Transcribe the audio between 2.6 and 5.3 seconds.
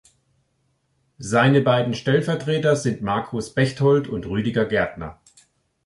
sind Markus Bechtold und Rüdiger Gärtner.